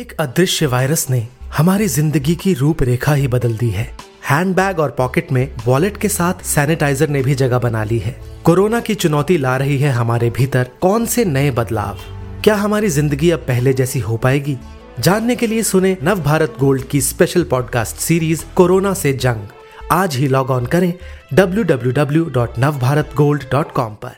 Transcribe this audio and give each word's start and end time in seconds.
एक 0.00 0.20
अदृश्य 0.20 0.66
वायरस 0.66 1.06
ने 1.10 1.28
हमारी 1.56 1.86
ज़िंदगी 1.86 2.34
की 2.34 2.54
रूपरेखा 2.54 3.14
ही 3.14 3.28
बदल 3.28 3.56
दी 3.56 3.70
है। 3.70 3.96
हैंडबैग 4.30 4.78
और 4.78 4.90
पॉकेट 4.90 5.32
में 5.32 5.54
वॉलेट 5.66 5.96
के 5.96 6.08
साथ 6.08 6.34
सैनिटाइजर 6.44 7.08
ने 7.08 7.22
भी 7.22 7.34
जगह 7.34 7.58
बना 7.58 7.84
ली 7.84 7.98
है। 7.98 8.20
कोरोना 8.44 8.80
की 8.80 8.94
चुनौती 8.94 9.38
ला 9.38 9.56
रही 9.56 9.78
है 9.78 9.90
हमारे 9.90 10.30
भीतर 10.30 10.70
कौन 10.80 11.06
से 11.06 11.24
नए 11.24 11.50
बदलाव? 11.50 11.98
क्या 12.44 12.54
हमारी 12.54 12.88
ज़िंदगी 12.88 13.30
अब 13.30 13.38
पहले 13.38 13.72
जैसी 13.72 13.98
हो 13.98 14.16
पाएगी? 14.16 14.58
जानने 15.00 15.36
के 15.36 15.46
लिए 15.46 15.62
सुने 15.62 15.96
नव 16.02 16.20
भारत 16.20 16.54
गोल्ड 16.60 16.82
की 16.82 17.00
स्पेशल 17.00 17.44
पॉडकास्ट 17.44 17.96
सीरीज़ 17.96 18.44
कोरोना 18.56 18.94
से 18.94 19.12
जंग। 19.12 19.48
आज 19.92 20.16
ही 20.16 20.28
लॉग 20.28 20.50
ऑन 20.50 20.66
करें 20.66 20.94
www.navbharatgold.com 21.34 23.80
पर। 23.80 24.16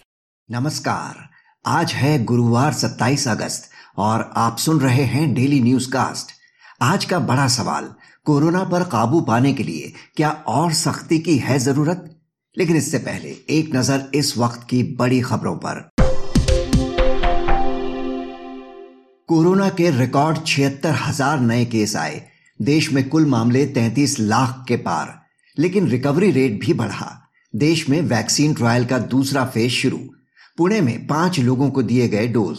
नमस्कार, 0.50 1.28
आज 1.66 1.92
है 1.92 2.24
गुरुवार 2.24 2.72
27 2.72 3.28
अगस्त। 3.28 3.71
और 3.96 4.30
आप 4.36 4.58
सुन 4.58 4.80
रहे 4.80 5.02
हैं 5.04 5.32
डेली 5.34 5.60
न्यूज़ 5.60 5.90
कास्ट 5.90 6.30
आज 6.82 7.04
का 7.04 7.18
बड़ा 7.18 7.46
सवाल, 7.48 7.84
कोरोना 8.26 8.62
पर 8.64 8.82
काबू 8.82 9.20
पाने 9.20 9.52
के 9.52 9.62
लिए 9.62 9.92
क्या 10.16 10.30
और 10.30 10.72
सख्ती 10.72 11.18
की 11.18 11.36
है 11.38 11.58
ज़रूरत? 11.58 12.04
लेकिन 12.56 12.76
इससे 12.76 12.98
पहले 12.98 13.34
एक 13.50 13.76
नज़र 13.76 14.10
इस 14.14 14.36
वक्त 14.38 14.66
की 14.70 14.82
बड़ी 14.82 15.20
खबरों 15.20 15.54
पर। 15.56 15.88
कोरोना 19.28 19.68
के 19.68 19.90
रिकॉर्ड 19.90 20.38
छिहत्तर 20.46 20.94
हज़ार 20.94 21.40
नए 21.40 21.64
केस 21.64 21.96
आए। 21.96 22.22
देश 22.60 22.92
में 22.92 23.08
कुल 23.08 23.26
मामले 23.26 23.66
33 23.66 24.18
लाख 24.20 24.64
के 24.68 24.76
पार, 24.76 25.14
लेकिन 25.58 25.88
रिकवरी 25.88 26.30
रेट 26.30 26.60
भी 26.60 26.72
बढ़ा। 26.72 27.18
देश 27.54 27.88
में 27.88 28.00
वैक्सीन 28.00 28.54
ट्रायल 28.54 28.84
का 28.84 28.98
दूसरा 28.98 29.44
फ़ेज़ 29.44 29.72
शुरू। 29.72 29.98
पुणे 30.58 30.80
में 30.80 31.06
पाँच 31.06 31.38
लोगों 31.40 31.70
को 31.70 31.82
दिए 31.82 32.08
गए 32.08 32.28
डोज। 32.28 32.58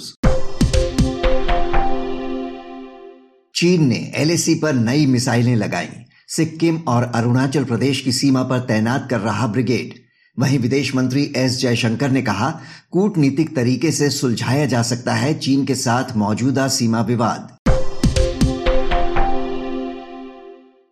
चीन 3.64 3.88
ने 3.88 4.12
एलएसी 4.16 4.56
पर 4.56 4.74
नई 4.74 5.06
मिसाइलें 5.06 5.56
लगाई। 5.56 5.88
सिक्किम 6.28 6.78
और 6.88 7.04
अरुणाचल 7.04 7.64
प्रदेश 7.64 8.02
की 8.02 8.12
सीमा 8.12 8.44
पर 8.44 8.60
तैनात 8.60 9.08
कर 9.10 9.20
रहा 9.20 9.48
ब्रिगेड। 9.48 9.94
वहीं 10.40 10.60
विदेश 10.60 10.96
मंत्री 10.96 11.34
एस 11.36 11.60
जयशंकर 11.60 12.12
ने 12.12 12.22
कहा, 12.22 12.60
कूटनीतिक 12.92 13.56
तरीके 13.56 13.92
से 13.92 14.10
सुलझाया 14.10 14.66
जा 14.66 14.82
सकता 14.82 15.14
है 15.14 15.40
चीन 15.40 15.66
के 15.66 15.76
साथ 15.76 16.16
मौजूदा 16.18 16.68
सीमा 16.68 17.02
विवाद. 17.02 17.58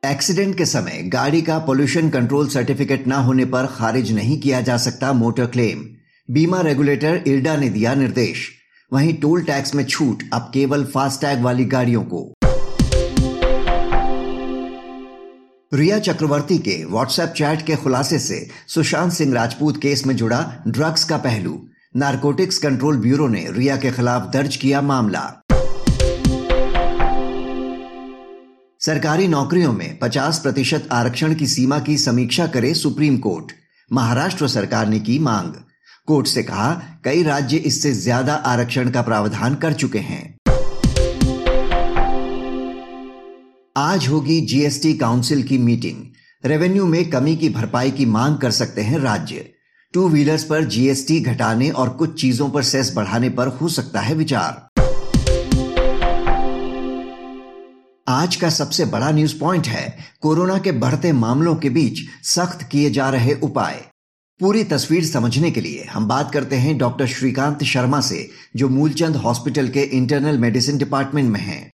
एक्सीडेंट 0.05 0.57
के 0.57 0.65
समय 0.65 1.01
गाड़ी 1.03 1.41
का 1.41 1.59
पोल्यूशन 1.59 2.09
कंट्रोल 2.09 2.47
सर्टिफिकेट 2.47 3.07
न 3.07 3.11
होने 3.11 3.45
पर 3.45 3.65
खारिज 3.65 4.11
नहीं 4.11 4.39
किया 4.39 4.61
जा 4.61 4.77
सकता 4.77 5.13
मोटर 5.13 5.45
क्लेम। 5.45 5.85
बीमा 6.33 6.61
रेगुलेटर 6.61 7.23
इर्डा 7.27 7.57
ने 7.57 7.69
दिया 7.69 7.95
निर्देश। 7.95 8.49
वहीं 8.93 9.13
टोल 9.13 9.41
टैक्स 9.41 9.75
में 9.75 9.85
छूट, 9.85 10.23
अब 10.33 10.51
केवल 10.53 10.85
फास्टैग 10.85 11.41
वाली 11.41 11.65
गाड़ियों 11.65 12.03
को। 12.03 12.33
रिया 15.71 15.97
चक्रवर्ती 15.99 16.57
के 16.57 16.73
व्हाट्सएप 16.85 17.29
चैट 17.29 17.61
के 17.65 17.75
खुलासे 17.75 18.17
से 18.19 18.47
सुशांत 18.67 19.11
सिंह 19.11 19.33
राजपूत 19.33 19.77
केस 19.81 20.05
में 20.05 20.15
जुड़ा 20.15 20.39
ड्रग्स 20.67 21.03
का 21.03 21.17
पहलू। 21.17 21.53
नारकोटिक्स 21.95 22.57
कंट्रोल 22.57 22.97
ब्यूरो 22.97 23.27
ने 23.27 23.45
रिया 23.51 23.77
के 23.77 23.91
खिलाफ 23.91 24.29
दर्ज 24.33 24.55
किया 24.55 24.81
मामला। 24.81 25.21
सरकारी 28.81 29.27
नौकरियों 29.27 29.71
में 29.73 29.99
50 29.99 30.39
प्रतिशत 30.39 30.89
आरक्षण 30.91 31.35
की 31.35 31.47
सीमा 31.47 31.79
की 31.79 31.97
समीक्षा 31.97 32.47
करे 32.47 32.73
सुप्रीम 32.73 33.17
कोर्ट। 33.17 33.51
महाराष्ट्र 33.91 34.47
सरकार 34.47 34.87
ने 34.87 34.99
की 34.99 35.19
मांग। 35.19 35.53
कोर्ट 36.07 36.27
से 36.27 36.43
कहा, 36.43 36.71
कई 37.05 37.23
राज्य 37.23 37.57
इससे 37.57 37.91
ज़्यादा 37.93 38.33
आरक्षण 38.33 38.89
का 38.89 39.01
प्रावधान 39.01 39.55
कर 39.55 39.73
चुके 39.73 39.99
हैं। 39.99 40.40
आज 43.81 44.07
होगी 44.07 44.41
जीएसटी 44.41 44.93
काउंसिल 44.93 45.43
की 45.43 45.57
मीटिंग 45.57 45.97
रेवेन्यू 46.45 46.85
में 46.85 47.09
कमी 47.09 47.35
की 47.35 47.49
भरपाई 47.49 47.91
की 47.91 48.05
मांग 48.05 48.37
कर 48.37 48.51
सकते 48.51 48.81
हैं 48.81 48.99
राज्य. 48.99 49.53
टू 49.93 50.09
व्हीलर्स 50.09 50.43
पर 50.43 50.63
जीएसटी 50.63 51.19
घटाने 51.19 51.69
और 51.69 51.89
कुछ 51.89 52.21
चीज़ों 52.21 52.49
पर 52.49 52.63
सेस 52.63 52.93
बढ़ाने 52.95 53.29
पर 53.29 53.47
हो 53.47 53.69
सकता 53.69 53.99
है 53.99 54.15
विचार. 54.15 54.67
आज 58.07 58.35
का 58.35 58.49
सबसे 58.49 58.85
बड़ा 58.85 59.11
न्यूज़ 59.11 59.39
पॉइंट 59.39 59.67
है 59.67 59.97
कोरोना 60.21 60.57
के 60.57 60.71
बढ़ते 60.71 61.11
मामलों 61.11 61.55
के 61.55 61.69
बीच 61.69 61.99
सख्त 62.23 62.69
किए 62.71 62.89
जा 62.89 63.09
रहे 63.09 63.33
उपाय. 63.33 63.85
पूरी 64.39 64.63
तस्वीर 64.63 65.05
समझने 65.05 65.51
के 65.51 65.61
लिए 65.61 65.87
हम 65.91 66.07
बात 66.07 66.31
करते 66.31 66.55
हैं 66.55 66.77
डॉक्टर 66.77 67.07
श्रीकांत 67.07 67.63
शर्मा 67.63 68.01
से, 68.01 68.29
जो 68.55 68.69
मूलचंद 68.69 69.15
हॉस्पिटल 69.15 69.67
के 69.67 69.81
इंटरनल 69.81 70.37
मेडिसिन 70.37 70.77
डिपार्टमेंट 70.77 71.31
में 71.31 71.39
हैं। 71.39 71.71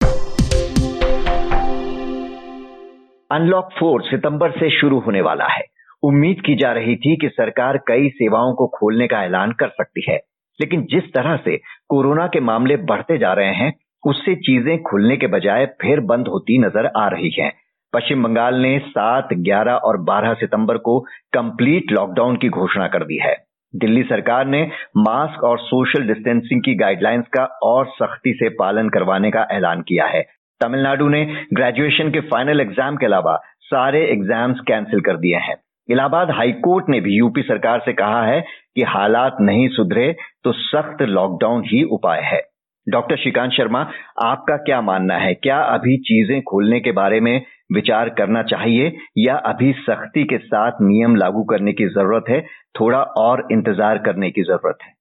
अनलॉक 3.32 3.70
फोर 3.72 4.02
सितंबर 4.02 4.52
से 4.52 4.70
शुरू 4.70 5.00
होने 5.00 5.22
वाला 5.22 5.46
है। 5.46 5.64
उम्मीद 6.04 6.42
की 6.42 6.56
जा 6.56 6.72
रही 6.72 6.96
थी 6.96 7.16
कि 7.16 7.28
सरकार 7.30 7.78
कई 7.88 8.10
सेवाओं 8.10 8.54
को 8.54 8.68
खोलने 8.70 9.08
का 9.08 9.24
ऐलान 9.24 9.52
कर 9.52 9.70
सकती 9.70 10.04
है, 10.10 10.18
लेकिन 10.60 10.82
जिस 10.92 11.04
तरह 11.14 11.36
से 11.36 11.58
कोरोना 11.90 12.28
के 12.28 12.40
मामले 12.40 12.78
बढ़ते 12.84 13.18
जा 13.18 13.34
रहे 13.34 13.54
हैं, 13.54 13.74
उससे 14.04 14.36
चीज़ें 14.38 14.82
खुलने 14.82 15.18
के 15.18 15.28
बजाय 15.28 15.66
फिर 15.82 16.00
बंद 16.00 16.28
होती 16.28 16.58
नज़र 16.58 16.92
आ 16.98 17.08
रही 17.08 17.32
हैं। 17.40 17.52
पश्चिम 17.94 18.24
बंगाल 18.24 18.56
ने 18.56 18.78
सात, 18.80 19.34
ग्यारह 19.34 19.74
और 19.74 19.98
बारह 20.04 20.34
सितंबर 20.34 20.78
को 20.78 21.00
कंप्लीट 21.34 21.92
लॉकडाउन 21.92 22.38
की 22.38 22.50
घोषणा 22.50 22.88
कर 22.88 23.04
दी 23.04 23.18
है। 23.18 23.36
दिल्ली 23.74 24.04
सरकार 24.04 24.46
ने 24.46 24.62
मास्क 24.98 25.44
और 25.44 25.60
सोशल 25.60 26.08
डिस्टेंसिंग 26.08 26.62
की 26.62 26.76
गाइडलाइंस 26.76 27.28
का 27.28 27.44
और 27.64 27.86
सख्ती 27.94 28.34
से 28.34 28.50
पालन 28.50 28.90
करवाने 28.90 29.32
का 29.32 29.48
ऐलान 29.52 29.82
किया 29.82 30.06
है। 30.06 30.24
तमिलनाडु 30.62 31.08
ने 31.09 31.25
ग्रेजुएशन 31.53 32.09
के 32.12 32.19
फाइनल 32.30 32.62
एग्ज़ाम 32.62 32.96
के 32.96 33.06
अलावा 33.06 33.36
सारे 33.64 34.06
एग्ज़ाम्स 34.12 34.59
कैंसिल 34.68 35.02
कर 35.02 35.18
दिए 35.18 35.38
हैं। 35.40 35.56
इलाहाबाद 35.90 36.31
हाईकोर्ट 36.31 36.90
ने 36.90 37.00
भी 37.02 37.18
यूपी 37.18 37.41
सरकार 37.41 37.80
से 37.86 37.94
कहा 37.94 38.24
है 38.25 38.41
कि 38.75 38.84
हालात 38.90 39.38
नहीं 39.42 39.68
सुधरे 39.69 40.12
तो 40.44 40.52
सख्त 40.53 41.02
लॉकडाउन 41.09 41.63
ही 41.63 41.84
उपाय 41.92 42.22
है। 42.24 42.42
डॉक्टर 42.88 43.18
श्रीकांत 43.18 43.52
शर्मा, 43.52 43.81
आपका 44.22 44.56
क्या 44.59 44.80
मानना 44.81 45.18
है? 45.18 45.34
क्या 45.36 45.58
अभी 45.58 45.97
चीज़ें 46.00 46.42
खोलने 46.42 46.80
के 46.80 46.92
बारे 46.94 47.19
में 47.19 47.46
विचार 47.74 48.09
करना 48.09 48.42
चाहिए 48.44 48.92
या 49.18 49.36
अभी 49.46 49.72
सख्ती 49.80 50.24
के 50.24 50.38
साथ 50.38 50.81
नियम 50.81 51.16
लागू 51.16 51.44
करने 51.44 51.74
की 51.74 51.86
ज़रूरत 51.90 52.30
है? 52.30 52.42
थोड़ा 52.80 53.02
और 53.19 53.47
इंतज़ार 53.52 53.97
करने 53.97 54.30
की 54.31 54.44
ज़रूरत 54.44 54.78
है। 54.84 54.92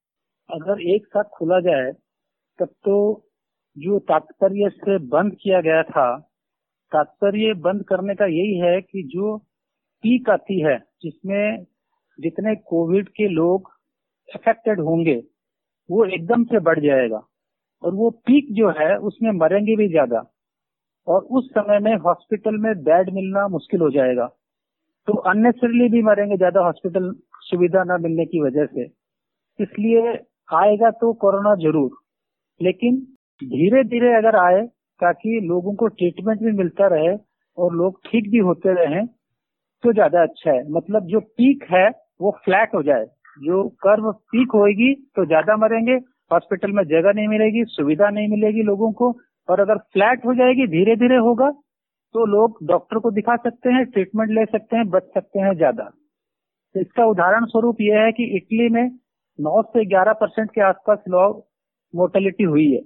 अगर 0.49 0.81
एक 0.95 1.05
साथ 1.07 1.23
खोला 1.33 1.59
जाए, 1.61 1.91
तब 2.59 2.67
तो 2.85 2.95
जो 3.77 3.99
तात्पर्य 3.99 4.69
से 4.69 4.97
बंद 5.07 5.35
किया 5.41 5.61
गया 5.61 5.83
था, 5.83 6.17
तात्पर्य 6.91 7.53
बंद 7.53 7.83
करने 7.83 8.15
का 8.15 8.25
यही 8.25 8.57
है 8.59 8.81
कि 8.81 9.03
जो 9.03 9.37
पीक 10.03 10.29
आती 10.29 10.59
है, 10.61 10.77
जिसमें 11.03 11.65
जितने 12.19 12.55
कोविड 12.55 13.09
के 13.09 13.27
लोग 13.27 13.71
अफेक्टेड 14.29 14.79
होंगे, 14.79 15.15
वो 15.89 16.05
एकदम 16.05 16.43
से 16.43 16.59
बढ़ 16.59 16.79
जाएगा। 16.79 17.21
और 17.83 17.93
वो 17.93 18.09
पीक 18.09 18.53
जो 18.53 18.69
है, 18.69 18.95
उसमें 18.97 19.31
मरेंगे 19.31 19.75
भी 19.75 19.87
ज़्यादा। 19.87 20.23
और 21.07 21.21
उस 21.21 21.49
समय 21.49 21.79
में 21.79 21.95
हॉस्पिटल 21.95 22.57
में 22.57 22.73
बेड 22.83 23.09
मिलना 23.09 23.47
मुश्किल 23.47 23.81
हो 23.81 23.89
जाएगा। 23.89 24.25
तो 25.07 25.13
अननेसरली 25.29 25.89
भी 25.89 26.01
मरेंगे 26.01 26.37
ज़्यादा 26.37 26.61
हॉस्पिटल 26.61 27.11
सुविधा 27.41 27.83
न 27.83 28.01
मिलने 28.01 28.25
की 28.25 28.41
वजह 28.41 28.65
से। 28.65 28.83
इसलिए 29.59 30.13
आएगा 30.49 30.91
तो 30.91 31.11
कोरोना 31.13 31.55
ज़रूर, 31.55 31.91
लेकिन 32.61 32.95
धीरे 33.41 33.83
धीरे 33.85 34.13
अगर 34.15 34.35
आए, 34.37 34.61
ताकि 35.01 35.39
लोगों 35.43 35.73
को 35.75 35.87
ट्रीटमेंट 35.89 36.39
भी 36.41 36.51
मिलता 36.53 36.87
रहे 36.87 37.15
और 37.57 37.73
लोग 37.75 37.99
ठीक 38.05 38.29
भी 38.31 38.37
होते 38.41 38.73
रहे 38.75 39.05
तो 39.83 39.93
ज़्यादा 39.93 40.21
अच्छा 40.23 40.51
है। 40.51 40.63
मतलब 40.71 41.05
जो 41.07 41.19
पीक 41.19 41.63
है, 41.71 41.89
वो 42.21 42.31
फ्लैट 42.45 42.75
हो 42.75 42.81
जाए। 42.83 43.05
जो 43.37 43.63
कर्व 43.83 44.11
पीक 44.11 44.51
होगी 44.55 44.93
तो 45.15 45.25
ज़्यादा 45.25 45.55
मरेंगे 45.57 45.93
हॉस्पिटल 46.31 46.71
में 46.71 46.83
जगह 46.85 47.13
नहीं 47.13 47.27
मिलेगी, 47.27 47.63
सुविधा 47.65 48.09
नहीं 48.09 48.27
मिलेगी 48.29 48.63
लोगों 48.63 48.91
को, 48.93 49.11
और 49.49 49.59
अगर 49.59 49.77
फ्लैट 49.93 50.25
हो 50.25 50.33
जाएगी 50.35 50.67
धीरे 50.69 50.95
धीरे 50.95 51.17
होगा 51.19 51.49
तो 52.15 52.25
लोग 52.27 52.57
डॉक्टर 52.67 52.99
को 52.99 53.11
दिखा 53.11 53.35
सकते 53.37 53.69
हैं 53.69 53.85
ट्रीटमेंट 53.87 54.31
ले 54.31 54.45
सकते 54.47 54.75
हैं, 54.77 54.89
बच 54.89 55.03
सकते 55.13 55.39
हैं 55.39 55.53
ज़्यादा। 55.55 55.89
इसका 56.75 57.05
उदाहरण 57.05 57.45
स्वरूप 57.45 57.81
यह 57.81 57.99
है 57.99 58.11
कि 58.11 58.23
इटली 58.37 58.69
में 58.69 58.83
9 59.39 59.61
से 59.67 59.85
11 59.87 60.13
परसेंट 60.19 60.49
के 60.51 60.61
आसपास 60.63 60.99
लोग 61.09 61.45
मोर्टेलिटी 61.93 62.43
हुई 62.45 62.71
है। 62.71 62.81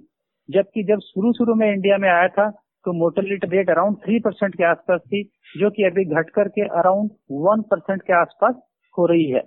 जबकि 0.48 0.82
जब 0.84 1.00
शुरू 1.02 1.32
शुरू 1.32 1.54
में 1.54 1.70
इंडिया 1.72 1.98
में 1.98 2.08
आया 2.10 2.28
था 2.30 2.48
तो 2.86 2.92
mortality 2.94 3.48
rate 3.48 3.70
around 3.70 3.96
three 3.96 4.18
percent 4.20 4.54
के 4.54 4.64
आसपास 4.64 5.00
थी, 5.02 5.22
जो 5.54 5.70
कि 5.70 5.84
अभी 5.84 6.04
घट 6.06 6.30
करके 6.30 6.66
अराउंड 6.78 7.10
वन 7.40 7.62
परसेंट 7.70 8.02
के 8.02 8.12
आसपास 8.12 8.54
हो 8.98 9.06
रही 9.06 9.26
है, 9.30 9.40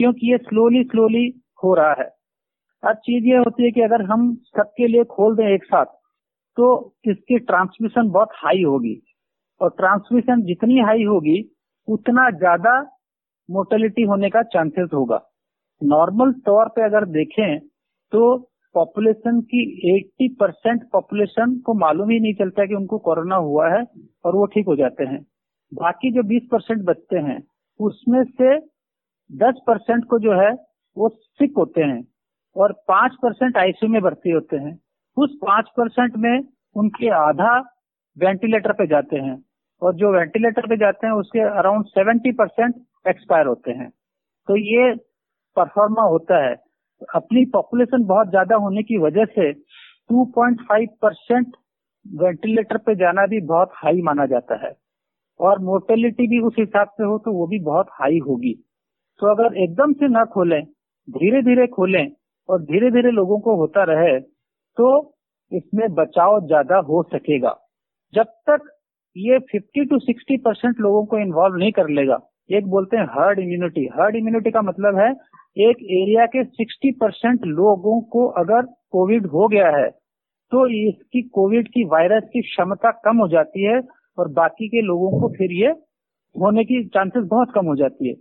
क्योंकि 0.00 0.30
ये 0.30 0.38
स्लोली 0.38 0.82
स्लोली 0.84 1.26
हो 1.62 1.74
रहा 1.74 1.94
है। 1.98 2.08
अब 2.82 2.96
चीज़ 3.04 3.24
ये 3.24 3.36
होती 3.38 3.64
है 3.64 3.70
कि 3.70 3.80
अगर 3.82 4.02
हम 4.04 4.34
सबके 4.48 4.86
लिए 4.88 5.04
खोल 5.06 5.36
दें 5.36 5.46
एक 5.46 5.64
साथ 5.64 5.96
तो 6.56 6.68
इसकी 7.06 7.38
ट्रांसमिशन 7.40 8.08
बहुत 8.10 8.28
हाई 8.34 8.62
होगी, 8.62 9.00
और 9.60 9.70
ट्रांसमिशन 9.70 10.42
जितनी 10.44 10.78
हाई 10.80 11.04
होगी, 11.04 11.38
उतना 11.88 12.30
ज़्यादा 12.32 12.80
मोर्टेलिटी 13.48 14.02
होने 14.04 14.28
का 14.30 14.42
चांसेस 14.48 14.88
होगा। 14.94 15.20
नॉर्मल 15.80 16.32
तौर 16.46 16.68
पे 16.68 16.84
अगर 16.84 17.04
देखें 17.10 17.58
तो 18.12 18.47
पॉपुलेशन 18.74 19.40
की 19.40 19.60
80 19.94 20.36
परसेंट 20.40 20.82
पॉपुलेशन 20.92 21.58
को 21.58 21.74
मालूम 21.74 22.10
ही 22.10 22.20
नहीं 22.20 22.34
चलता 22.34 22.66
कि 22.66 22.74
उनको 22.74 22.98
कोरोना 22.98 23.36
हुआ 23.36 23.68
है 23.68 23.84
और 24.24 24.36
वो 24.36 24.46
ठीक 24.46 24.66
हो 24.66 24.76
जाते 24.76 25.04
हैं। 25.04 25.26
बाकी 25.74 26.10
जो 26.12 26.22
20 26.22 26.42
परसेंट 26.52 26.82
बचते 26.82 27.18
हैं, 27.18 27.42
उसमें 27.80 28.24
से 28.24 28.58
10 29.32 29.60
परसेंट 29.66 30.04
को 30.04 30.18
जो 30.18 30.32
है, 30.32 30.50
वो 30.96 31.08
सिक 31.08 31.52
होते 31.58 31.82
हैं 31.82 32.08
और 32.56 32.72
5 32.72 33.14
परसेंट 33.14 33.56
आईसीयू 33.56 33.92
में 33.92 34.02
भर्ती 34.02 34.30
होते 34.30 34.56
हैं। 34.56 34.78
उस 35.16 35.38
5 35.46 35.68
परसेंट 35.68 36.16
में 36.16 36.40
उनके 36.76 37.08
आधा 37.08 37.58
वेंटिलेटर 38.18 38.72
पे 38.72 38.86
जाते 38.86 39.16
हैं 39.16 39.42
और 39.82 39.94
जो 39.94 40.12
वेंटिलेटर 40.12 40.66
पे 40.66 40.76
जाते 40.76 41.06
हैं, 41.06 41.14
उसके 41.14 41.40
अराउंड 41.40 41.84
70 41.84 42.32
परसेंट 42.32 42.74
एक्सपायर 43.08 43.46
होते 43.46 43.72
हैं। 43.72 43.90
तो 44.48 44.56
ये 44.56 44.94
परफॉर्मा 45.56 46.02
होता 46.02 46.48
है। 46.48 46.67
अपनी 47.14 47.44
पॉपुलेशन 47.52 48.04
बहुत 48.06 48.30
ज़्यादा 48.30 48.56
होने 48.56 48.82
की 48.82 48.98
वजह 48.98 49.24
से 49.30 49.52
2.5 50.10 50.86
परसेंट 51.02 51.56
वेंटिलेटर 52.06 52.78
पे 52.78 52.94
जाना 52.96 53.26
भी 53.26 53.40
बहुत 53.46 53.70
हाई 53.74 54.02
माना 54.02 54.26
जाता 54.26 54.56
है। 54.58 54.72
और 55.40 55.58
मोर्टेलिटी 55.64 56.26
भी 56.28 56.40
उस 56.42 56.54
हिसाब 56.58 56.88
से 56.90 57.04
हो 57.04 57.18
तो 57.18 57.32
वो 57.32 57.46
भी 57.46 57.58
बहुत 57.64 57.86
हाई 57.92 58.18
होगी। 58.20 58.52
तो 59.20 59.26
अगर 59.26 59.56
एकदम 59.58 59.92
से 59.92 60.08
ना 60.08 60.24
खोलें 60.32 60.62
धीरे 61.08 61.42
धीरे 61.42 61.66
खोलें 61.68 62.06
और 62.48 62.62
धीरे 62.62 62.90
धीरे 62.90 63.10
लोगों 63.12 63.38
को 63.40 63.56
होता 63.56 63.84
रहे 63.84 64.18
तो 64.76 64.88
इसमें 65.52 65.86
बचाव 65.94 66.40
ज़्यादा 66.46 66.76
हो 66.88 67.02
सकेगा। 67.12 67.54
जब 68.12 68.26
तक 68.50 68.68
ये 69.16 69.38
50 69.48 69.88
टू 69.90 69.98
60 70.00 70.38
परसेंट 70.44 70.80
लोगों 70.80 71.04
को 71.06 71.18
इन्वॉल्व 71.18 71.56
नहीं 71.56 71.72
कर 71.72 71.88
लेगा, 71.90 72.18
एक 72.50 72.66
बोलते 72.66 72.96
हैं 72.96 73.04
हर्ड 73.10 73.38
इम्यूनिटी 73.38 73.86
हर्ड 73.94 74.16
इम्यूनिटी 74.16 74.50
का 74.50 74.62
मतलब 74.62 74.98
है 74.98 75.10
एक 75.56 75.76
एरिया 75.92 76.24
के 76.26 76.44
60 76.56 76.92
परसेंट 77.00 77.46
लोगों 77.46 78.00
को 78.10 78.26
अगर 78.40 78.66
कोविड 78.92 79.26
हो 79.26 79.46
गया 79.48 79.70
है 79.76 79.88
तो 80.52 80.66
इसकी 80.78 81.22
कोविड 81.30 81.68
की 81.68 81.84
वायरस 81.86 82.28
की 82.32 82.40
क्षमता 82.42 82.90
कम 83.04 83.16
हो 83.16 83.28
जाती 83.28 83.64
है 83.64 83.80
और 84.18 84.28
बाकी 84.32 84.68
के 84.68 84.80
लोगों 84.82 85.10
को 85.20 85.28
फिर 85.28 85.52
ये 85.54 85.68
होने 86.34 86.64
की 86.64 86.82
चांसेस 86.88 87.24
बहुत 87.24 87.52
कम 87.54 87.66
हो 87.66 87.74
जाती 87.76 88.08
है। 88.08 88.14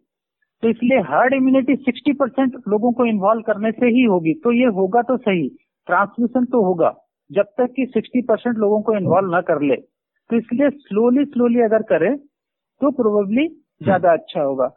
तो 0.64 0.70
इसलिए 0.70 1.00
हर्ड 1.10 1.34
इम्यूनिटी 1.34 1.76
60 1.84 2.14
परसेंट 2.20 2.56
लोगों 2.68 2.92
को 2.92 3.06
इन्वॉल्व 3.06 3.42
करने 3.42 3.72
से 3.72 3.86
ही 3.88 4.04
होगी। 4.06 4.34
तो 4.34 4.52
ये 4.52 4.66
होगा 4.76 5.02
तो 5.02 5.18
सही, 5.18 5.48
ट्रांसमिशन 5.88 6.46
तो 6.46 6.64
होगा, 6.64 6.94
जब 7.32 7.54
तक 7.58 7.74
कि 7.76 7.86
60 7.88 8.22
परसेंट 8.28 8.58
लोगों 8.58 8.82
को 8.82 8.96
इन्वॉल्व 8.98 9.32
ना 9.32 9.42
कर 9.44 9.62
ले। 9.62 9.76
तो 9.76 10.38
इसलिए 10.38 10.70
स्लोली 10.70 11.26
स्लोली 11.26 11.62
अगर 11.62 11.84
करें 11.92 12.16
तो 12.18 12.92
प्रोबेबली 12.92 13.48
ज़्यादा 13.84 14.14
अच्छा 14.14 14.42
होगा। 14.42 14.68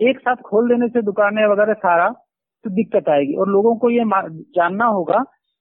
एक 0.00 0.18
साथ 0.18 0.36
खोल 0.36 0.68
देने 0.68 0.88
से 0.88 1.02
दुकानें 1.02 1.44
वगैरह 1.46 1.72
सारा 1.72 2.08
तो 2.64 2.70
दिक्कत 2.70 3.08
आएगी। 3.08 3.34
और 3.34 3.48
लोगों 3.48 3.76
को 3.76 3.90
ये 3.90 4.04
जानना 4.56 4.84
होगा 4.86 5.18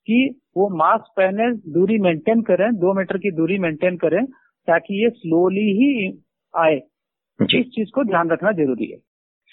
कि 0.07 0.39
वो 0.57 0.69
मास्क 0.77 1.13
पहने 1.17 1.51
दूरी 1.73 1.97
मेंटेन 1.97 2.41
करें 2.41 2.69
दो 2.75 2.93
मीटर 2.93 3.17
की 3.17 3.31
दूरी 3.31 3.57
मेंटेन 3.59 3.97
करें 3.97 4.25
ताकि 4.67 5.03
ये 5.03 5.09
स्लोली 5.09 5.69
ही 5.79 5.89
आए। 6.53 6.75
इस 7.39 7.65
चीज़ 7.65 7.89
को 7.95 8.03
ध्यान 8.03 8.29
रखना 8.29 8.51
ज़रूरी 8.51 8.91
है। 8.91 8.97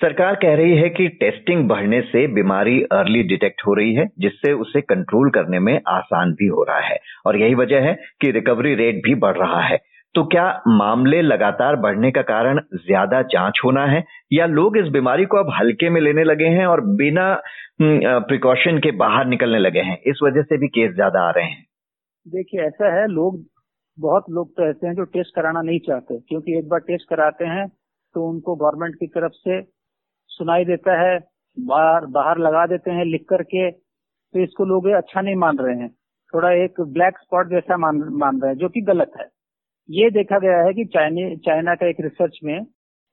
सरकार 0.01 0.35
कह 0.35 0.55
रही 0.55 0.77
है 0.77 0.89
कि 0.89 1.09
टेस्टिंग 1.09 1.69
बढ़ने 1.69 2.01
से 2.03 2.27
बीमारी 2.27 2.81
अर्ली 2.93 3.23
डिटेक्ट 3.23 3.63
हो 3.67 3.75
रही 3.75 3.95
है 3.95 4.07
जिससे 4.19 4.53
उसे 4.53 4.81
कंट्रोल 4.81 5.31
करने 5.31 5.59
में 5.59 5.75
आसान 5.89 6.33
भी 6.33 6.47
हो 6.47 6.63
रहा 6.63 6.81
है। 6.81 6.99
और 7.27 7.37
यही 7.37 7.55
वजह 7.55 7.81
है 7.81 7.95
कि 8.21 8.31
रिकवरी 8.31 8.75
रेट 8.75 9.03
भी 9.05 9.15
बढ़ 9.15 9.37
रहा 9.37 9.61
है। 9.61 9.79
तो 10.15 10.23
क्या 10.27 10.45
मामले 10.69 11.21
लगातार 11.23 11.77
बढ़ने 11.77 12.11
का 12.13 12.23
कारण 12.23 12.61
ज़्यादा 12.77 13.21
जाँच 13.31 13.61
होना 13.65 13.85
है? 13.87 14.05
या 14.33 14.47
लोग 14.49 14.77
इस 14.79 14.87
बीमारी 14.93 15.25
को 15.25 15.37
अब 15.37 15.51
हल्के 15.55 15.91
में 15.91 16.01
लेने 16.01 16.25
लगे 16.25 16.49
हैं 16.51 16.67
और 16.67 16.81
बिना 16.97 17.35
प्रिकॉशन 17.81 18.79
के 18.79 18.91
बाहर 18.97 19.27
निकलने 19.27 19.59
लगे 19.59 19.81
हैं? 19.81 19.99
इस 20.03 20.21
वजह 20.23 20.43
से 20.43 20.59
भी 20.59 20.69
केस 20.69 20.95
ज़्यादा 20.95 21.21
आ 21.21 21.31
रहे 21.31 21.45
हैं। 21.45 21.65
देखिए, 22.27 22.61
ऐसा 22.63 22.95
है, 22.95 23.07
लोग, 23.09 23.43
बहुत 23.99 24.25
लोग 24.31 24.51
तो 24.57 24.69
ऐसे 24.69 24.87
हैं 24.87 24.95
जो 24.95 25.05
टेस्ट 25.07 25.35
कराना 25.35 25.63
नहीं 25.63 25.79
चाहते। 25.81 26.19
क्योंकि 26.21 26.59
एक 26.59 26.69
बार 26.69 26.81
टेस्ट 26.83 27.09
कराते 27.09 27.45
हैं 27.47 27.67
तो 28.15 28.29
उनको 28.31 28.55
गवर्नमेंट 28.57 28.95
की 28.95 29.07
तरफ़ 29.09 29.33
से 29.39 29.61
सुनाई 30.31 30.65
देता 30.65 31.01
है 31.01 31.19
बाहर 31.57 32.07
बाहर 32.13 32.39
लगा 32.39 32.67
देते 32.67 32.91
हैं 32.91 33.05
लिख 33.05 33.25
करके 33.29 33.71
तो 33.71 34.43
इसको 34.43 34.65
लोग 34.65 34.87
अच्छा 34.95 35.21
नहीं 35.21 35.35
मान 35.37 35.59
रहे 35.59 35.75
हैं। 35.77 35.89
थोड़ा 36.33 36.51
एक 36.55 36.81
ब्लैक 36.93 37.19
स्पॉट 37.19 37.51
जैसा 37.51 37.77
मान 37.77 37.97
मान 38.15 38.41
रहे 38.41 38.51
हैं, 38.51 38.59
जो 38.59 38.69
कि 38.69 38.81
गलत 38.83 39.11
है। 39.21 39.27
ये 39.89 40.11
देखा 40.11 40.39
गया 40.39 40.59
है 40.59 40.73
कि 40.73 40.85
चाइना 40.85 41.75
का 41.75 41.89
एक 41.89 41.97
रिसर्च 42.01 42.39
में 42.45 42.59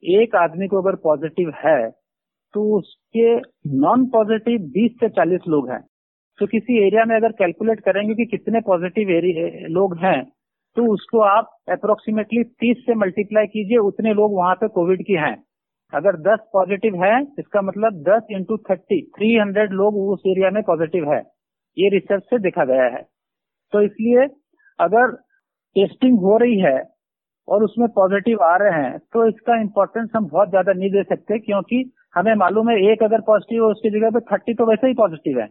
एक 0.03 0.35
आदमी 0.35 0.67
को 0.67 0.81
अगर 0.81 0.95
पॉजिटिव 0.95 1.51
है 1.65 1.79
तो 2.53 2.61
उसके 2.77 3.35
नॉन 3.79 4.05
पॉजिटिव 4.05 4.59
20 4.71 4.93
से 4.99 5.09
40 5.09 5.47
लोग 5.47 5.69
हैं। 5.69 5.79
तो 6.39 6.45
किसी 6.47 6.77
एरिया 6.77 7.03
में 7.05 7.15
अगर 7.15 7.31
कैलकुलेट 7.31 7.79
करेंगे 7.79 8.13
कि 8.15 8.25
कितने 8.25 8.59
पॉजिटिव 8.59 9.09
लोग 9.69 9.97
हैं 9.97 10.23
तो 10.77 10.85
उसको 10.93 11.19
आप 11.19 11.49
अप्रोक्सीमेटली 11.69 12.43
30 12.61 12.77
से 12.85 12.95
मल्टीप्लाई 12.95 13.45
कीजिए, 13.45 13.77
उतने 13.77 14.13
लोग 14.13 14.35
वहाँ 14.35 14.55
पे 14.55 14.67
कोविड 14.67 15.01
की 15.01 15.13
हैं। 15.13 15.35
अगर 15.93 16.15
10 16.21 16.39
पॉजिटिव 16.53 17.03
है, 17.03 17.21
इसका 17.39 17.61
मतलब 17.61 18.03
10 18.03 18.27
इंटू 18.31 18.57
थर्टी 18.69 19.01
थ्री 19.07 19.33
लोग 19.73 19.97
उस 20.09 20.23
एरिया 20.27 20.49
में 20.49 20.61
पॉजिटिव 20.63 21.11
है। 21.13 21.21
ये 21.77 21.89
रिसर्च 21.89 22.23
से 22.23 22.39
देखा 22.39 22.65
गया 22.65 22.83
है। 22.85 23.01
तो 23.73 23.81
इसलिए 23.81 24.27
अगर 24.79 25.17
टेस्टिंग 25.75 26.17
हो 26.19 26.37
रही 26.37 26.59
है 26.59 26.77
और 27.47 27.63
उसमें 27.63 27.87
पॉजिटिव 27.89 28.43
आ 28.43 28.55
रहे 28.55 28.81
हैं 28.81 28.97
तो 29.13 29.27
इसका 29.27 29.59
इम्पोर्टेंस 29.61 30.09
हम 30.15 30.27
बहुत 30.27 30.49
ज़्यादा 30.49 30.73
नहीं 30.73 30.89
दे 30.91 31.03
सकते 31.03 31.39
क्योंकि 31.39 31.83
हमें 32.15 32.33
मालूम 32.35 32.69
है 32.69 32.75
एक 32.91 33.03
अगर 33.03 33.21
पॉजिटिव 33.21 33.63
है 33.63 33.69
उसकी 33.71 33.89
जगह 33.89 34.09
पे 34.09 34.19
थर्टी 34.31 34.53
तो 34.53 34.65
वैसे 34.65 34.87
ही 34.87 34.93
पॉजिटिव 34.93 35.39
है। 35.39 35.47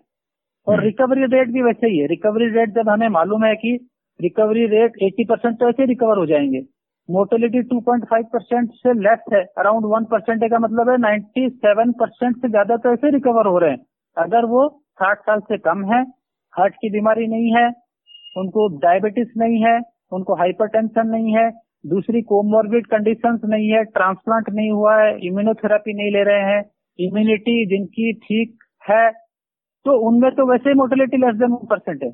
और 0.66 0.82
रिकवरी 0.84 1.22
हम्म। 1.22 1.32
रेट 1.32 1.48
भी 1.48 1.62
वैसे 1.62 1.86
ही 1.86 1.98
है। 1.98 2.06
रिकवरी 2.06 2.48
रेट 2.50 2.74
जब 2.74 2.88
हमें 2.88 3.08
मालूम 3.08 3.44
है 3.44 3.54
कि 3.54 3.72
रिकवरी 4.20 4.66
रेट 4.66 4.96
80 5.04 5.24
परसेंट 5.28 5.58
तो 5.60 5.68
ऐसे 5.68 5.86
रिकवर 5.86 6.18
हो 6.18 6.26
जाएँगे। 6.26 6.60
मोर्टेलिटी 7.08 7.62
2.5 7.64 8.26
परसेंट 8.32 8.70
से 8.72 8.92
लेस 8.94 9.22
है। 9.32 9.42
अराउंड 9.58 9.86
1 9.86 10.10
परसेंट 10.10 10.44
का 10.50 10.58
मतलब 10.58 10.90
है 10.90 10.96
97 10.98 11.92
परसेंट 12.00 12.36
से 12.36 12.48
ज़्यादा 12.48 12.76
तो 12.76 12.92
ऐसे 12.92 13.10
रिकवर 13.10 13.46
हो 13.46 13.58
रहे 13.58 13.70
हैं। 13.70 13.80
अगर 14.16 14.44
वो 14.44 14.66
60 15.02 15.22
साल 15.22 15.40
से 15.40 15.58
कम 15.58 15.84
है 15.84 16.02
हार्ट 16.54 16.74
की 16.74 16.90
बीमारी 16.90 17.26
नहीं 17.26 17.54
है 17.54 17.66
उनको 18.36 18.68
डायबिटीज़ 18.78 19.32
नहीं 19.38 19.62
है 19.64 19.78
उनको 20.12 20.34
हाइपरटेंशन 20.34 21.06
नहीं 21.06 21.34
है 21.36 21.50
दूसरी 21.86 22.22
कोमोर्बिड 22.22 22.86
कंडीशन 22.86 23.38
नहीं 23.44 23.68
है 23.68 23.84
ट्रांसप्लांट 23.84 24.50
नहीं 24.50 24.70
हुआ 24.70 24.96
है 25.02 25.18
इम्यूनोथेरापी 25.26 25.92
नहीं 25.92 26.10
ले 26.12 26.22
रहे 26.24 26.42
हैं 26.44 26.62
इम्यूनिटी 26.98 27.54
जिनकी 27.66 28.12
ठीक 28.24 28.56
है 28.84 29.10
तो 29.86 29.92
उनमें 30.08 30.30
तो 30.30 30.46
वैसे 30.50 30.68
ही 30.68 30.74
mortality 30.74 31.16
less 31.16 31.34
than 31.34 31.50
one 31.50 31.66
percent 31.66 32.02
है। 32.02 32.10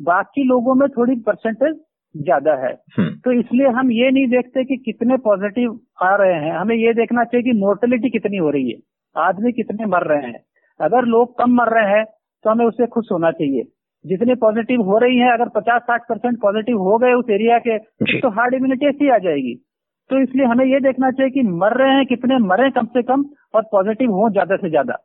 बाकी 0.00 0.44
लोगों 0.44 0.74
में 0.74 0.88
थोड़ी 0.88 1.14
परसेंटेज 1.20 1.74
ज़्यादा 2.14 2.54
है। 2.54 2.72
हम्म। 2.98 3.10
तो 3.16 3.32
इसलिए 3.32 3.68
हम 3.68 3.90
ये 3.92 4.10
नहीं 4.10 4.26
देखते 4.26 4.64
कि 4.64 4.76
कितने 4.76 5.16
पॉजिटिव 5.16 5.78
आ 6.02 6.14
रहे 6.16 6.34
हैं। 6.34 6.52
हमें 6.52 6.74
ये 6.76 6.92
देखना 6.94 7.24
चाहिए 7.24 7.42
कि 7.42 7.58
मोर्टेलिटी 7.58 8.10
कितनी 8.10 8.36
हो 8.36 8.50
रही 8.50 8.70
है। 8.70 8.78
आदमी 9.16 9.52
कितने 9.52 9.86
मर 9.86 10.06
रहे 10.06 10.26
हैं। 10.26 10.40
अगर 10.80 11.04
लोग 11.06 11.38
कम 11.38 11.54
मर 11.54 11.72
रहे 11.74 11.96
हैं 11.96 12.04
तो 12.44 12.50
हमें 12.50 12.64
उससे 12.66 12.86
खुश 12.86 13.12
होना 13.12 13.30
चाहिए। 13.32 13.62
जितने 14.06 14.34
पॉजिटिव 14.36 14.82
हो 14.82 14.98
रही 14.98 15.18
है 15.18 15.32
अगर 15.32 15.48
पचास 15.50 15.82
साठ 15.82 16.02
परसेंट 16.08 16.38
पॉजिटिव 16.42 16.78
हो 16.80 16.98
गए 16.98 17.12
उस 17.14 17.30
एरिया 17.32 17.58
के 17.58 17.78
तो 18.20 18.28
हार्ड 18.30 18.54
इम्यूनिटी 18.54 18.86
ऐसी 18.86 19.08
आ 19.10 19.18
जाएगी। 19.18 19.54
तो 20.10 20.20
इसलिए 20.22 20.46
हमें 20.46 20.64
ये 20.64 20.80
देखना 20.80 21.10
चाहिए 21.10 21.30
कि 21.30 21.42
मर 21.54 21.76
रहे 21.76 21.94
हैं 21.94 22.04
कितने 22.06 22.38
मरे 22.40 22.70
कम 22.70 22.86
से 22.88 23.02
कम 23.02 23.24
और 23.54 23.62
पॉजिटिव 23.72 24.10
हो 24.12 24.28
ज़्यादा 24.30 24.56
से 24.56 24.70
ज़्यादा। 24.70 24.98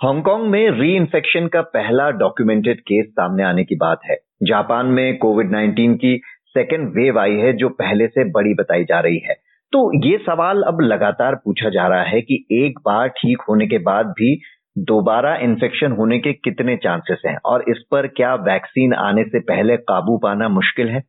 हांगकांग 0.00 0.44
में 0.50 0.70
री 0.70 0.94
इन्फेक्शन 0.96 1.46
का 1.46 1.62
पहला 1.70 2.10
डॉक्यूमेंटेड 2.18 2.80
केस 2.82 3.06
सामने 3.06 3.44
आने 3.44 3.64
की 3.64 3.76
बात 3.76 4.00
है। 4.04 4.16
जापान 4.42 4.86
में 4.88 5.18
कोविड 5.18 5.50
19 5.52 5.96
की 5.96 6.16
सेकेंड 6.54 6.88
वेव 6.88 7.18
आई 7.18 7.34
है 7.36 7.52
जो 7.52 7.68
पहले 7.78 8.06
से 8.08 8.24
बड़ी 8.30 8.54
बताई 8.54 8.84
जा 8.84 9.00
रही 9.00 9.18
है। 9.18 9.34
तो 9.72 9.80
ये 10.06 10.18
सवाल 10.18 10.62
अब 10.62 10.80
लगातार 10.82 11.34
पूछा 11.34 11.70
जा 11.70 11.86
रहा 11.86 12.02
है 12.04 12.20
कि 12.20 12.44
एक 12.54 12.78
बार 12.78 13.08
ठीक 13.16 13.42
होने 13.48 13.66
के 13.66 13.78
बाद 13.84 14.06
भी 14.18 14.34
दोबारा 14.78 15.34
इन्फेक्शन 15.36 15.92
होने 15.92 16.18
के 16.18 16.32
कितने 16.32 16.76
चांसेस 16.76 17.22
हैं? 17.26 17.36
और 17.46 17.64
इस 17.68 17.82
पर 17.90 18.06
क्या 18.06 18.34
वैक्सीन 18.34 18.94
आने 18.94 19.24
से 19.24 19.40
पहले 19.40 19.76
काबू 19.76 20.16
पाना 20.18 20.48
मुश्किल 20.48 20.88
है? 20.88 21.02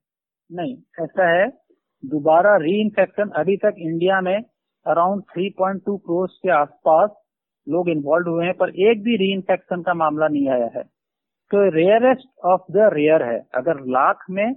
नहीं, 0.51 0.75
ऐसा 1.01 1.27
है, 1.31 1.47
दोबारा 2.03 2.55
री 2.55 2.79
इन्फेक्शन 2.81 3.29
अभी 3.35 3.57
तक 3.57 3.75
इंडिया 3.77 4.21
में 4.21 4.37
अराउंड 4.85 5.23
3.2 5.31 5.97
करोड़ 5.97 6.29
के 6.29 6.51
आसपास 6.51 7.09
लोग 7.67 7.89
इन्वॉल्व 7.89 8.29
हुए 8.29 8.45
हैं, 8.45 8.53
पर 8.53 8.69
एक 8.69 9.03
भी 9.03 9.15
री 9.17 9.31
इन्फेक्शन 9.33 9.81
का 9.81 9.93
मामला 9.93 10.27
नहीं 10.27 10.49
आया 10.49 10.69
है। 10.75 10.83
तो 11.51 11.69
रेयरेस्ट 11.69 12.27
ऑफ़ 12.45 12.71
द 12.71 12.89
रेयर 12.93 13.23
है। 13.23 13.39
अगर 13.55 13.79
लाख 13.89 14.25
में 14.29 14.53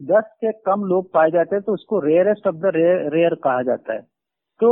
दस 0.00 0.24
से 0.40 0.52
कम 0.66 0.84
लोग 0.84 1.12
पाए 1.12 1.30
जाते 1.30 1.56
हैं 1.56 1.62
तो 1.62 1.72
उसको 1.72 1.98
रेयरेस्ट 2.00 2.46
ऑफ़ 2.46 2.56
द 2.56 2.72
रेयर 3.14 3.34
कहा 3.34 3.62
जाता 3.62 3.94
है। 3.94 4.00
तो 4.60 4.70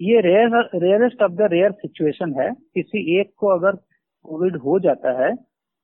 ये 0.00 0.20
rare 0.22 0.56
rarest 0.76 1.22
of 1.22 1.32
the 1.32 1.48
rare 1.52 1.72
situation 1.74 2.34
है। 2.34 2.50
किसी 2.50 3.20
एक 3.20 3.32
को 3.38 3.48
अगर 3.48 3.76
कोविड 4.24 4.56
हो 4.58 4.78
जाता 4.80 5.10
है 5.18 5.34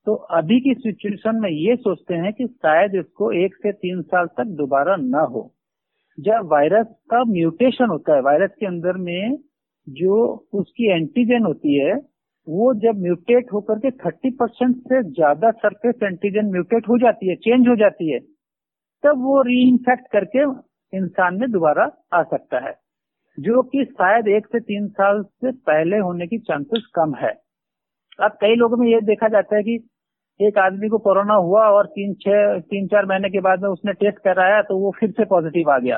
तो 0.07 0.13
अभी 0.33 0.59
की 0.61 0.73
सिचुएशन 0.75 1.39
में 1.41 1.49
ये 1.49 1.75
सोचते 1.77 2.15
हैं 2.15 2.31
कि 2.33 2.45
शायद 2.47 2.95
इसको 2.95 3.31
एक 3.35 3.55
से 3.55 3.71
तीन 3.73 4.01
साल 4.03 4.27
तक 4.37 4.55
दोबारा 4.57 4.95
न 4.97 5.25
हो। 5.31 5.41
जब 6.17 6.47
वायरस 6.51 6.87
का 7.09 7.23
म्यूटेशन 7.25 7.89
होता 7.89 8.15
है 8.15 8.21
वायरस 8.23 8.51
के 8.59 8.65
अंदर 8.65 8.97
में 8.99 9.37
जो 9.87 10.15
उसकी 10.53 10.89
एंटीजन 10.91 11.45
होती 11.45 11.75
है, 11.75 11.93
वो 12.47 12.73
जब 12.75 13.01
म्यूटेट 13.01 13.51
होकर 13.53 13.79
के 13.79 13.91
थर्टी 13.97 14.29
परसेंट 14.33 14.75
से 14.83 15.01
ज़्यादा 15.03 15.51
सरफेस 15.53 16.03
एंटीजन 16.03 16.51
म्यूटेट 16.51 16.87
हो 16.89 16.97
जाती 16.99 17.29
है 17.29 17.35
चेंज 17.37 17.67
हो 17.67 17.75
जाती 17.75 18.11
है, 18.11 18.19
तब 19.03 19.23
वो 19.23 19.41
रीइनफेक्ट 19.43 20.11
करके 20.11 20.43
इंसान 20.93 21.39
में 21.39 21.49
दोबारा 21.51 21.91
आ 22.13 22.23
सकता 22.25 22.59
है। 22.59 22.73
जो 23.37 23.61
कि 23.63 23.83
शायद 23.85 24.27
एक 24.27 24.47
से 24.47 24.59
तीन 24.59 24.87
साल 24.87 25.21
से 25.23 25.51
पहले 25.51 25.97
होने 25.97 26.27
की 26.27 26.37
चांसेस 26.39 26.85
कम 26.95 27.13
है। 27.15 27.31
अब 28.19 28.37
कई 28.41 28.55
लोगों 28.55 28.77
में 28.77 28.87
ये 28.87 29.01
देखा 29.01 29.27
जाता 29.27 29.55
है 29.55 29.63
कि 29.63 29.75
एक 30.39 30.57
आदमी 30.57 30.87
को 30.89 30.97
कोरोना 30.97 31.33
हुआ 31.33 31.67
और 31.67 31.85
तीन, 31.85 32.13
छह, 32.13 32.59
तीन, 32.59 32.87
चार 32.87 33.05
महीने 33.05 33.29
के 33.29 33.39
बाद 33.39 33.61
में 33.61 33.69
उसने 33.69 33.93
टेस्ट 33.93 34.19
कराया 34.19 34.61
तो 34.61 34.77
वो 34.77 34.91
फिर 34.99 35.11
से 35.11 35.25
पॉजिटिव 35.25 35.71
आ 35.71 35.77
गया। 35.77 35.97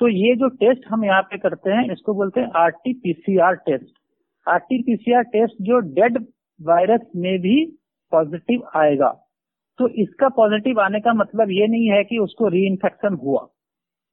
तो 0.00 0.08
ये 0.08 0.34
जो 0.36 0.48
टेस्ट 0.48 0.86
हम 0.88 1.04
यहाँ 1.04 1.22
पे 1.22 1.38
करते 1.38 1.70
हैं, 1.70 1.92
इसको 1.92 2.14
बोलते 2.14 2.40
हैं 2.40 2.50
आरटीपीसीआर 2.56 3.54
टेस्ट 3.54 3.92
आरटीपीसीआर 4.46 5.22
टेस्ट 5.22 5.62
जो 5.62 5.78
डेड 5.94 6.18
वायरस 6.60 7.00
में 7.16 7.38
भी 7.38 7.64
पॉजिटिव 8.12 8.62
आएगा। 8.76 9.08
तो 9.78 9.88
इसका 10.02 10.28
पॉजिटिव 10.28 10.80
आने 10.80 11.00
का 11.00 11.12
मतलब 11.12 11.50
ये 11.50 11.66
नहीं 11.66 11.90
है 11.90 12.02
कि 12.04 12.18
उसको 12.18 12.48
री 12.48 12.66
हुआ। 13.04 13.46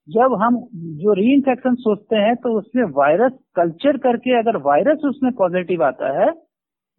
जब 0.08 0.34
हम 0.41 0.55
जो 1.00 1.13
री 1.13 1.34
इन्फेक्शन 1.34 1.75
सोचते 1.75 2.15
हैं 2.15 2.36
तो 2.36 2.58
उसमें 2.58 2.84
वायरस 2.93 3.34
कल्चर 3.55 3.98
करके 3.98 4.38
अगर 4.39 4.58
वायरस 4.62 5.03
उसमें 5.05 5.31
पॉजिटिव 5.34 5.84
आता 5.84 6.10
है 6.22 6.29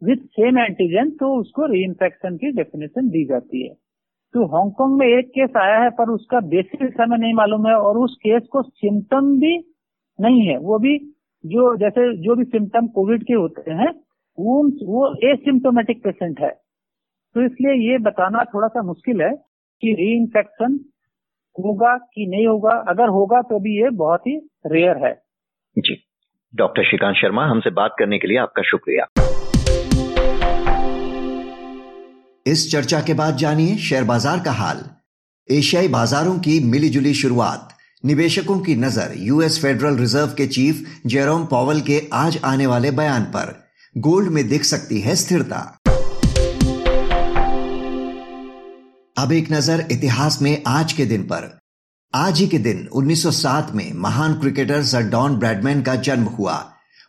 विथ 0.02 0.24
सेम 0.36 0.58
एंटीजन 0.58 1.10
तो 1.10 1.34
उसको 1.40 1.66
री 1.66 1.82
इन्फेक्शन 1.84 2.36
की 2.36 2.50
डेफिनेशन 2.52 3.08
दी 3.08 3.24
जाती 3.24 3.62
है। 3.62 3.74
तो 4.34 4.44
हांगकांग 4.46 4.96
में 4.98 5.06
एक 5.06 5.28
केस 5.28 5.56
आया 5.56 5.82
है, 5.82 5.90
पर 5.90 6.10
उसका 6.10 6.40
बेसिस 6.48 6.94
हमें 7.00 7.16
नहीं 7.18 7.32
मालूम 7.34 7.66
है, 7.66 7.74
और 7.74 7.98
उस 7.98 8.16
केस 8.22 8.46
को 8.52 8.62
सिम्टम 8.62 9.38
भी 9.40 9.56
नहीं 10.18 10.46
है। 10.46 10.56
वो 10.58 10.78
भी 10.78 10.96
जो, 11.44 11.76
जैसे 11.76 12.16
जो 12.16 12.34
भी 12.36 12.44
सिम्टम 12.44 12.86
कोविड 12.88 13.24
के 13.24 13.34
होते 13.34 13.70
हैं 13.72 13.90
वो 14.38 14.62
वो 14.86 15.06
एसिम्टोमेटिक 15.30 16.02
पेशेंट 16.04 16.40
है। 16.40 16.50
तो 17.36 17.44
इसलिए 17.44 17.74
ये 17.90 17.98
बताना 17.98 18.44
थोड़ा 18.44 18.68
सा 18.68 18.82
मुश्किल 18.82 19.22
है 19.22 19.30
कि 19.82 19.94
री 19.94 20.10
इन्फेक्शन 20.16 20.78
होगा 21.56 21.96
कि 21.96 22.26
नहीं 22.26 22.46
होगा? 22.46 22.70
अगर 22.88 23.08
होगा 23.08 23.40
तो 23.40 23.58
भी 23.58 23.76
ये 23.82 23.90
बहुत 23.90 24.26
ही 24.26 24.36
रेयर 24.66 25.04
है। 25.06 25.12
जी। 25.76 25.94
डॉक्टर 26.54 26.84
श्रीकांत 26.84 27.16
शर्मा 27.16 27.44
हमसे 27.46 27.70
बात 27.70 27.94
करने 27.98 28.18
के 28.18 28.28
लिए 28.28 28.38
आपका 28.38 28.62
शुक्रिया। 28.62 29.06
इस 32.46 32.70
चर्चा 32.72 33.00
के 33.00 33.14
बाद 33.14 33.36
जानिए 33.36 33.76
शेयर 33.78 34.04
बाज़ार 34.04 34.38
का 34.38 34.52
हाल। 34.52 34.80
एशियाई 35.48 35.88
बाजारों 35.88 36.38
की 36.38 36.58
मिलीजुली 36.70 37.14
शुरुआत। 37.14 37.68
निवेशकों 38.04 38.58
की 38.60 38.74
नज़र 38.76 39.14
यूएस 39.18 39.62
फेडरल 39.62 39.96
रिज़र्व 39.96 40.34
के 40.36 40.46
चीफ 40.46 41.02
जेरोम 41.06 41.44
पॉवल 41.46 41.80
के 41.80 42.00
आज 42.12 42.40
आने 42.44 42.66
वाले 42.66 42.90
बयान 42.90 43.24
पर। 43.36 43.54
गोल्ड 43.96 44.32
में 44.32 44.48
दिख 44.48 44.62
सकती 44.64 45.00
है 45.00 45.14
स्थिरता। 45.14 45.81
अब 49.16 49.32
एक 49.32 49.50
नज़र 49.52 49.86
इतिहास 49.92 50.40
में 50.42 50.62
आज 50.66 50.92
के 50.92 51.04
दिन 51.06 51.22
पर। 51.22 51.58
आज 52.14 52.38
ही 52.40 52.46
के 52.48 52.58
दिन 52.58 52.86
1907 52.92 53.72
में 53.74 53.92
महान 53.94 54.34
क्रिकेटर 54.34 54.82
सर 54.82 55.02
डॉन 55.02 55.36
ब्रैडमैन 55.36 55.82
का 55.82 55.94
जन्म 55.96 56.24
हुआ। 56.28 56.54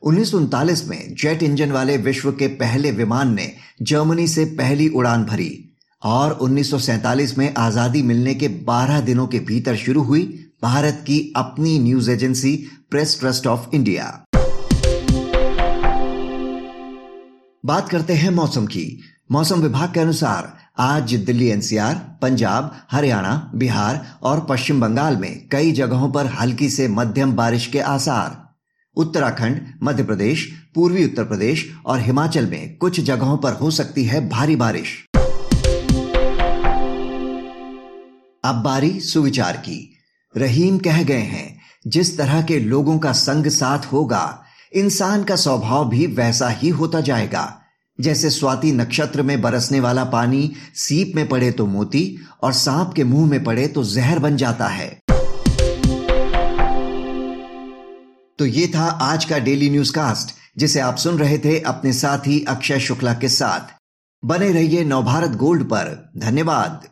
उन्नीस 0.03 0.31
सौ 0.31 0.37
उनतालीस 0.37 0.87
में 0.87 1.13
जेट 1.15 1.43
इंजन 1.43 1.71
वाले 1.71 1.97
विश्व 1.97 2.31
के 2.31 2.47
पहले 2.55 2.91
विमान 2.91 3.33
ने 3.35 3.49
जर्मनी 3.81 4.27
से 4.27 4.45
पहली 4.55 4.87
उड़ान 4.89 5.23
भरी 5.23 5.51
और 6.01 6.37
1947 6.41 7.37
में 7.37 7.53
आज़ादी 7.57 8.01
मिलने 8.01 8.33
के 8.35 8.47
12 8.65 8.99
दिनों 9.01 9.27
के 9.27 9.39
भीतर 9.39 9.75
शुरू 9.75 10.03
हुई 10.03 10.23
भारत 10.63 11.03
की 11.07 11.21
अपनी 11.35 11.77
news 11.79 12.11
agency 12.11 12.55
Press 12.91 13.19
Trust 13.19 13.47
of 13.47 13.75
India. 13.75 14.25
बात 17.63 17.89
करते 17.89 18.13
हैं 18.13 18.31
मौसम 18.31 18.65
की। 18.65 18.85
मौसम 19.31 19.61
विभाग 19.61 19.93
के 19.93 19.99
अनुसार 19.99 20.62
आज 20.77 21.13
दिल्ली 21.13 21.47
एनसीआर, 21.47 21.95
पंजाब, 22.21 22.77
हरियाणा, 22.91 23.51
बिहार 23.55 24.17
और 24.23 24.47
पश्चिम 24.49 24.81
बंगाल 24.81 25.17
में 25.17 25.49
कई 25.51 25.71
जगहों 25.71 26.11
पर 26.11 26.25
हल्की 26.25 26.69
से 26.69 26.87
मध्यम 26.87 27.33
बारिश 27.33 27.67
के 27.67 27.79
आसार। 27.79 28.55
उत्तराखंड, 28.95 29.61
मध्य 29.83 30.03
प्रदेश, 30.03 30.51
पूर्वी 30.75 31.05
उत्तर 31.05 31.23
प्रदेश 31.23 31.71
और 31.85 31.99
हिमाचल 31.99 32.47
में 32.47 32.77
कुछ 32.77 32.99
जगहों 32.99 33.37
पर 33.37 33.53
हो 33.53 33.71
सकती 33.71 34.05
है 34.05 34.29
भारी 34.29 34.55
बारिश। 34.55 35.07
अब 38.43 38.55
बारी 38.55 38.99
सुविचार 38.99 39.57
की। 39.57 39.97
रहीम 40.37 40.77
कह 40.77 41.03
गए 41.03 41.17
हैं, 41.17 41.59
जिस 41.87 42.17
तरह 42.17 42.41
के 42.41 42.59
लोगों 42.59 42.99
का 42.99 43.11
संग 43.11 43.47
साथ 43.47 43.79
होगा, 43.79 44.43
इंसान 44.73 45.23
का 45.23 45.35
स्वभाव 45.35 45.89
भी 45.89 46.07
वैसा 46.07 46.49
ही 46.49 46.69
होता 46.69 47.01
जाएगा। 47.01 47.59
जैसे 47.99 48.29
स्वाति 48.29 48.71
नक्षत्र 48.71 49.21
में 49.21 49.41
बरसने 49.41 49.79
वाला 49.79 50.03
पानी 50.03 50.51
सीप 50.75 51.15
में 51.15 51.29
पड़े 51.29 51.51
तो 51.51 51.65
मोती 51.65 52.17
और 52.41 52.53
सांप 52.53 52.93
के 52.95 53.03
मुँह 53.03 53.29
में 53.29 53.43
पड़े 53.43 53.67
तो 53.67 53.83
जहर 53.83 54.19
बन 54.19 54.37
जाता 54.37 54.67
है। 54.67 54.99
तो 58.39 58.45
ये 58.45 58.67
था 58.75 58.85
आज 59.01 59.25
का 59.25 59.39
डेली 59.39 59.69
न्यूज़ 59.69 59.93
कास्ट 59.93 60.35
जिसे 60.57 60.79
आप 60.79 60.95
सुन 60.95 61.19
रहे 61.19 61.37
थे 61.37 61.59
अपने 61.59 61.93
साथी 61.93 62.45
अक्षय 62.47 62.79
शुक्ला 62.79 63.13
के 63.13 63.29
साथ। 63.29 63.73
बने 64.25 64.51
रहिए 64.51 64.83
नवभारत 64.83 65.31
गोल्ड 65.31 65.63
पर। 65.63 66.11
धन्यवाद। 66.17 66.87